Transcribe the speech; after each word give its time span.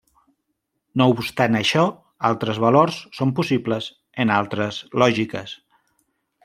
No 1.01 1.05
obstant 1.15 1.57
això, 1.59 1.83
altres 2.31 2.63
valors 2.65 2.99
són 3.19 3.37
possibles 3.41 3.93
en 4.25 4.35
altres 4.41 4.85
lògiques. 5.05 5.59